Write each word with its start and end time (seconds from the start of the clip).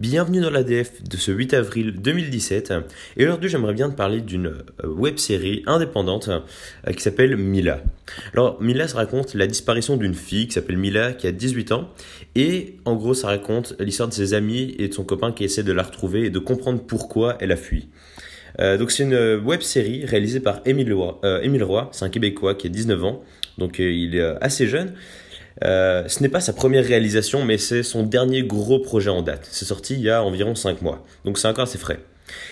Bienvenue 0.00 0.40
dans 0.40 0.48
l'ADF 0.48 1.02
de 1.02 1.18
ce 1.18 1.30
8 1.30 1.52
avril 1.52 1.92
2017 2.00 2.72
et 3.18 3.24
aujourd'hui 3.26 3.50
j'aimerais 3.50 3.74
bien 3.74 3.90
te 3.90 3.94
parler 3.94 4.22
d'une 4.22 4.46
euh, 4.46 4.86
web 4.86 5.18
série 5.18 5.62
indépendante 5.66 6.30
euh, 6.30 6.92
qui 6.92 7.02
s'appelle 7.02 7.36
Mila. 7.36 7.82
Alors 8.32 8.62
Mila 8.62 8.88
ça 8.88 8.96
raconte 8.96 9.34
la 9.34 9.46
disparition 9.46 9.98
d'une 9.98 10.14
fille 10.14 10.46
qui 10.46 10.54
s'appelle 10.54 10.78
Mila 10.78 11.12
qui 11.12 11.26
a 11.26 11.32
18 11.32 11.72
ans 11.72 11.90
et 12.34 12.76
en 12.86 12.96
gros 12.96 13.12
ça 13.12 13.26
raconte 13.26 13.74
l'histoire 13.78 14.08
de 14.08 14.14
ses 14.14 14.32
amis 14.32 14.74
et 14.78 14.88
de 14.88 14.94
son 14.94 15.04
copain 15.04 15.32
qui 15.32 15.44
essaie 15.44 15.64
de 15.64 15.72
la 15.72 15.82
retrouver 15.82 16.24
et 16.24 16.30
de 16.30 16.38
comprendre 16.38 16.80
pourquoi 16.82 17.36
elle 17.38 17.52
a 17.52 17.56
fui. 17.56 17.90
Euh, 18.58 18.78
donc 18.78 18.92
c'est 18.92 19.02
une 19.02 19.34
web 19.44 19.60
série 19.60 20.06
réalisée 20.06 20.40
par 20.40 20.62
Émile 20.64 20.94
Roy, 20.94 21.20
Roy 21.60 21.90
c'est 21.92 22.06
un 22.06 22.08
Québécois 22.08 22.54
qui 22.54 22.68
a 22.68 22.70
19 22.70 23.04
ans 23.04 23.22
donc 23.58 23.78
il 23.78 24.16
est 24.16 24.24
assez 24.40 24.66
jeune 24.66 24.94
euh, 25.64 26.04
ce 26.08 26.22
n'est 26.22 26.28
pas 26.28 26.40
sa 26.40 26.52
première 26.52 26.84
réalisation, 26.84 27.44
mais 27.44 27.58
c'est 27.58 27.82
son 27.82 28.02
dernier 28.02 28.42
gros 28.42 28.78
projet 28.78 29.10
en 29.10 29.22
date. 29.22 29.46
C'est 29.50 29.64
sorti 29.64 29.94
il 29.94 30.00
y 30.00 30.10
a 30.10 30.22
environ 30.22 30.54
5 30.54 30.82
mois, 30.82 31.04
donc 31.24 31.38
c'est 31.38 31.48
encore 31.48 31.64
assez 31.64 31.78
frais. 31.78 32.00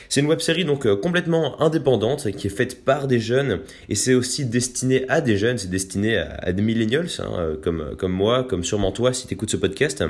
C'est 0.08 0.20
une 0.20 0.26
web 0.26 0.40
série 0.40 0.64
donc 0.64 0.86
euh, 0.86 0.96
complètement 0.96 1.60
indépendante 1.62 2.32
qui 2.32 2.48
est 2.48 2.50
faite 2.50 2.84
par 2.84 3.06
des 3.06 3.20
jeunes 3.20 3.60
et 3.88 3.94
c'est 3.94 4.14
aussi 4.14 4.44
destiné 4.44 5.08
à 5.08 5.20
des 5.20 5.36
jeunes, 5.36 5.56
c'est 5.56 5.70
destiné 5.70 6.16
à, 6.16 6.52
des 6.52 6.62
millennials 6.62 7.08
hein, 7.20 7.30
euh, 7.38 7.56
comme, 7.56 7.94
comme 7.96 8.12
moi, 8.12 8.42
comme 8.42 8.64
sûrement 8.64 8.90
toi 8.90 9.12
si 9.12 9.28
tu 9.28 9.34
écoutes 9.34 9.50
ce 9.50 9.56
podcast. 9.56 10.02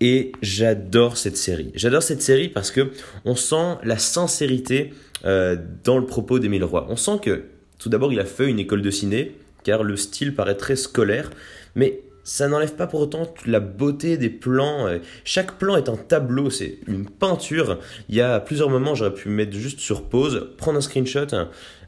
Et 0.00 0.32
j'adore 0.42 1.16
cette 1.16 1.38
série. 1.38 1.70
J'adore 1.74 2.02
cette 2.02 2.20
série 2.20 2.48
parce 2.48 2.70
que 2.70 2.90
on 3.24 3.36
sent 3.36 3.76
la 3.84 3.96
sincérité 3.96 4.92
dans 5.22 5.96
le 5.96 6.04
propos 6.04 6.38
d'Émile 6.38 6.64
Roy. 6.64 6.86
On 6.90 6.96
sent 6.96 7.20
que 7.22 7.44
tout 7.78 7.88
d'abord 7.88 8.12
il 8.12 8.20
a 8.20 8.26
fait 8.26 8.50
une 8.50 8.58
école 8.58 8.82
de 8.82 8.90
ciné 8.90 9.34
car 9.64 9.82
le 9.82 9.96
style 9.96 10.34
paraît 10.34 10.56
très 10.56 10.76
scolaire, 10.76 11.30
mais 11.74 12.02
ça 12.24 12.48
n'enlève 12.48 12.74
pas 12.74 12.86
pour 12.86 13.00
autant 13.00 13.32
la 13.44 13.60
beauté 13.60 14.16
des 14.16 14.30
plans. 14.30 14.88
Chaque 15.24 15.58
plan 15.58 15.76
est 15.76 15.90
un 15.90 15.96
tableau, 15.96 16.48
c'est 16.48 16.78
une 16.86 17.08
peinture. 17.08 17.78
Il 18.08 18.14
y 18.14 18.22
a 18.22 18.40
plusieurs 18.40 18.70
moments, 18.70 18.94
j'aurais 18.94 19.12
pu 19.12 19.28
me 19.28 19.34
mettre 19.34 19.52
juste 19.52 19.80
sur 19.80 20.08
pause, 20.08 20.48
prendre 20.56 20.78
un 20.78 20.80
screenshot 20.80 21.26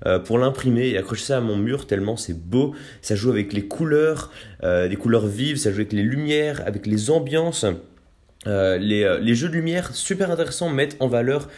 euh, 0.05 0.19
pour 0.19 0.39
l'imprimer 0.39 0.89
et 0.89 0.99
accrocher 0.99 1.25
ça 1.25 1.39
à 1.39 1.41
mon 1.41 1.57
mur 1.57 1.87
tellement 1.87 2.19
c'est 2.19 2.39
beau. 2.39 2.75
Ça 3.01 3.17
joue 3.17 3.31
avec 3.31 3.55
les 3.55 3.67
couleurs, 3.67 4.31
euh, 4.63 4.87
les 4.89 4.97
couleurs 4.97 5.27
vives, 5.27 5.57
ça 5.57 5.71
joue 5.71 5.79
avec 5.79 5.95
les 5.95 6.03
lumières, 6.03 6.63
avec 6.67 6.87
les 6.87 7.11
ambiances. 7.11 7.65
Euh, 8.47 8.79
les, 8.79 9.19
les, 9.21 9.35
jeux 9.35 9.49
de 9.49 9.55
lumière 9.55 9.95
super 9.95 10.31
intéressants 10.31 10.69
mettent 10.69 10.97
en 11.01 11.09
valeur 11.09 11.49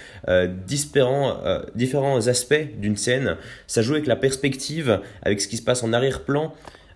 différents, 0.67 1.41
différents 1.75 2.27
aspects 2.27 2.69
d'une 2.78 2.97
scène. 2.97 3.36
Ça 3.67 3.83
joue 3.83 3.94
avec 3.94 4.06
la 4.06 4.17
perspective, 4.17 5.00
avec 5.22 5.41
ce 5.41 5.48
qui 5.48 5.56
se 5.56 5.62
passe 5.62 5.83
en 5.83 5.92
arrière-plan. 5.92 6.55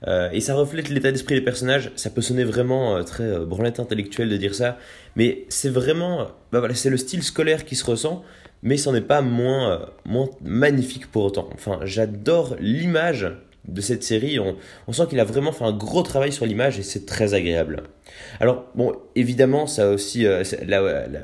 Euh, 0.09 0.31
et 0.33 0.41
ça 0.41 0.55
reflète 0.55 0.89
l'état 0.89 1.13
d'esprit 1.13 1.35
des 1.35 1.41
personnages. 1.41 1.93
Ça 1.97 2.11
peut 2.11 2.23
sonner 2.23 2.45
vraiment 2.45 2.97
euh, 2.97 3.03
très 3.03 3.25
euh, 3.25 3.45
branlette 3.45 3.81
intellectuelle 3.81 4.29
de 4.29 4.37
dire 4.37 4.55
ça, 4.55 4.79
mais 5.17 5.45
c'est 5.49 5.69
vraiment, 5.69 6.29
bah 6.51 6.59
voilà, 6.59 6.75
c'est 6.75 6.91
le 6.91 6.97
style 6.97 7.23
scolaire 7.23 7.65
qui 7.65 7.77
se 7.77 7.85
ressent, 7.85 8.25
mais 8.63 8.77
ça 8.77 8.93
n'est 8.93 9.01
pas 9.01 9.23
moins 9.23 9.89
magnifique 10.43 11.11
pour 11.11 11.25
autant. 11.25 11.49
Enfin, 11.55 11.81
j'adore 11.85 12.57
l'image 12.61 13.27
de 13.69 13.81
cette 13.81 14.03
série. 14.03 14.39
On, 14.39 14.93
sent 14.93 15.05
qu'il 15.09 15.21
a 15.21 15.25
vraiment 15.25 15.53
fait 15.53 15.65
un 15.65 15.73
gros 15.73 16.03
travail 16.03 16.33
sur 16.33 16.47
l'image 16.47 16.79
et 16.79 16.83
c'est 16.83 17.07
très 17.07 17.35
agréable. 17.35 17.85
Alors, 18.41 18.67
bon, 18.75 18.93
évidemment, 19.15 19.67
ça 19.67 19.91
aussi, 19.91 20.25
la, 20.67 20.83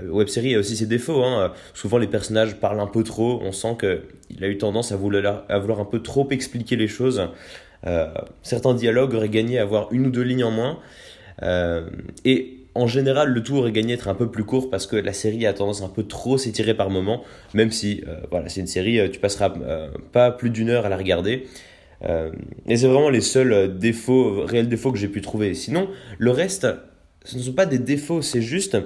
web 0.08 0.28
série 0.28 0.55
a 0.55 0.58
aussi 0.58 0.77
ses 0.77 0.86
défauts. 0.86 1.25
Hein. 1.25 1.53
Souvent, 1.75 1.98
les 1.98 2.06
personnages 2.06 2.55
parlent 2.56 2.80
un 2.80 2.86
peu 2.86 3.03
trop. 3.03 3.41
On 3.42 3.53
sent 3.53 3.77
qu'il 3.80 4.45
a 4.45 4.48
eu 4.48 4.56
tendance 4.56 4.92
à 4.92 4.97
vouloir, 4.97 5.45
à 5.48 5.56
un 5.56 5.84
peu 5.84 6.00
trop 6.00 6.28
expliquer 6.30 6.77
les 6.77 6.89
choses. 6.89 7.28
Euh, 7.86 8.08
certains 8.42 8.75
dialogues 8.75 9.14
auraient 9.14 9.28
gagné 9.28 9.58
à 9.58 9.62
avoir 9.62 9.92
une 9.92 10.06
ou 10.06 10.11
deux 10.11 10.23
lignes 10.23 10.45
en 10.45 10.50
moins. 10.50 10.78
Euh, 11.42 11.89
et 12.25 12.56
en 12.75 12.86
général, 12.86 13.30
le 13.30 13.42
tout 13.42 13.56
aurait 13.56 13.73
gagné 13.73 13.92
à 13.92 13.95
être 13.95 14.08
un 14.08 14.14
peu 14.14 14.30
plus 14.30 14.45
court 14.45 14.70
parce 14.70 14.86
que 14.86 14.97
la 14.97 15.12
série 15.12 15.47
a 15.47 15.52
tendance 15.52 15.83
un 15.83 15.89
peu 15.89 16.05
trop 16.05 16.39
s'étirer 16.39 16.75
par 16.75 16.91
moment, 16.91 17.25
même 17.55 17.70
si 17.70 18.02
euh, 18.06 18.17
voilà, 18.30 18.48
c'est 18.48 18.61
une 18.61 18.67
série, 18.67 19.11
tu 19.11 19.19
passeras 19.19 19.52
pas 20.12 20.30
plus 20.30 20.50
d'une 20.50 20.70
heure 20.70 20.86
à 20.86 20.89
la 20.89 20.97
regarder. 20.97 21.47
Et 22.03 22.77
c'est 22.77 22.86
vraiment 22.86 23.11
les 23.11 23.20
seuls 23.20 23.77
défauts, 23.77 24.45
réels 24.45 24.69
défauts 24.69 24.92
que 24.92 24.98
j'ai 24.98 25.09
pu 25.09 25.20
trouver. 25.20 25.55
Sinon, 25.55 25.89
le 26.19 26.31
reste, 26.31 26.69
ce 27.25 27.36
ne 27.36 27.42
sont 27.42 27.53
pas 27.53 27.67
des 27.67 27.79
défauts, 27.79 28.23
c'est 28.23 28.42
juste 28.42 28.77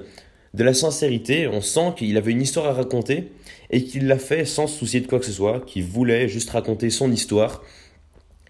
de 0.55 0.65
la 0.65 0.73
sincérité. 0.73 1.47
On 1.47 1.61
sent 1.61 1.93
qu'il 1.97 2.17
avait 2.17 2.33
une 2.33 2.41
histoire 2.41 2.67
à 2.67 2.73
raconter 2.73 3.33
et 3.71 3.85
qu'il 3.85 4.07
l'a 4.07 4.19
fait 4.19 4.45
sans 4.45 4.67
se 4.67 4.79
soucier 4.79 5.01
de 5.01 5.07
quoi 5.07 5.19
que 5.19 5.27
ce 5.27 5.33
soit, 5.33 5.61
qu'il 5.67 5.85
voulait 5.85 6.27
juste 6.29 6.51
raconter 6.51 6.89
son 6.89 7.13
histoire 7.13 7.63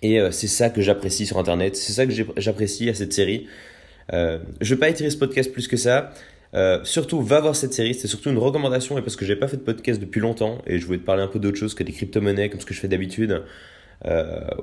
et 0.03 0.19
euh, 0.19 0.31
c'est 0.31 0.49
ça 0.49 0.69
que 0.69 0.83
j'apprécie 0.83 1.27
sur 1.27 1.39
Internet, 1.39 1.77
c'est 1.77 1.93
ça 1.93 2.07
que 2.07 2.13
j'apprécie 2.37 2.91
à 2.91 2.95
cette 2.95 3.13
série. 3.13 3.47
Euh, 4.13 4.39
je 4.61 4.73
ne 4.73 4.77
vais 4.77 4.81
pas 4.81 4.89
étirer 4.89 5.11
ce 5.11 5.17
podcast 5.17 5.53
plus 5.53 5.69
que 5.69 5.77
ça. 5.77 6.13
Euh, 6.55 6.81
surtout, 6.85 7.23
va 7.23 7.41
voir 7.41 7.57
cette 7.57 7.73
série, 7.73 7.95
c'est 7.95 8.09
surtout 8.09 8.29
une 8.29 8.39
recommandation 8.39 8.99
et 8.99 9.03
parce 9.03 9.17
que 9.17 9.25
j'ai 9.25 9.37
pas 9.37 9.49
fait 9.49 9.57
de 9.57 9.63
podcast 9.63 9.99
depuis 10.01 10.21
longtemps 10.21 10.61
et 10.67 10.79
je 10.79 10.85
voulais 10.85 10.99
te 10.99 11.05
parler 11.05 11.23
un 11.23 11.29
peu 11.29 11.39
d'autre 11.39 11.57
chose 11.57 11.75
que 11.75 11.83
des 11.83 11.93
crypto-monnaies 11.93 12.51
comme 12.51 12.61
ce 12.61 12.67
que 12.67 12.75
je 12.75 12.81
fais 12.81 12.89
d'habitude. 12.89 13.43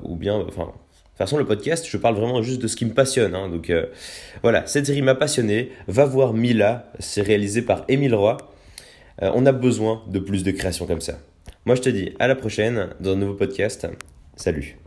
Ou 0.04 0.16
bien, 0.16 0.36
enfin, 0.36 0.64
de 0.64 0.68
toute 0.68 1.18
façon, 1.18 1.38
le 1.38 1.46
podcast, 1.46 1.88
je 1.90 1.98
parle 1.98 2.16
vraiment 2.16 2.42
juste 2.42 2.62
de 2.62 2.68
ce 2.68 2.76
qui 2.76 2.86
me 2.86 2.94
passionne. 2.94 3.36
Hein, 3.36 3.50
donc 3.50 3.72
voilà, 4.42 4.66
cette 4.66 4.86
série 4.86 5.02
m'a 5.02 5.16
passionné. 5.16 5.72
Va 5.88 6.06
voir 6.06 6.34
Mila, 6.34 6.92
c'est 7.00 7.22
réalisé 7.22 7.62
par 7.62 7.84
Émile 7.88 8.16
Roy. 8.16 8.38
on 9.22 9.46
a 9.46 9.52
besoin 9.52 10.04
de 10.08 10.20
plus 10.20 10.44
de 10.44 10.52
créations 10.52 10.86
comme 10.86 11.02
ça. 11.02 11.20
Moi, 11.66 11.76
je 11.76 11.82
te 11.82 11.90
dis 11.90 12.14
à 12.20 12.28
la 12.28 12.36
prochaine 12.36 12.90
dans 13.00 13.14
un 13.14 13.18
nouveau 13.18 13.34
podcast. 13.36 13.88
Salut. 14.36 14.80